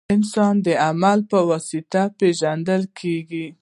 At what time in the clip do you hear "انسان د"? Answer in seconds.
0.15-0.67